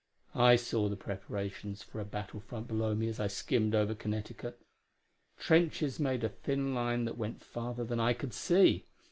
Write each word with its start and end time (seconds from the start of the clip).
I 0.33 0.55
saw 0.55 0.89
the 0.89 0.95
preparations 0.95 1.83
for 1.83 1.99
a 1.99 2.05
battle 2.05 2.39
front 2.39 2.67
below 2.67 2.95
me 2.95 3.07
as 3.07 3.19
I 3.19 3.27
skimmed 3.27 3.75
over 3.75 3.93
Connecticut. 3.93 4.59
Trenches 5.37 5.99
made 5.99 6.23
a 6.23 6.29
thin 6.29 6.73
line 6.73 7.05
that 7.05 7.19
went 7.19 7.43
farther 7.43 7.83
than 7.83 7.99
I 7.99 8.13
could 8.13 8.33
see! 8.33 8.87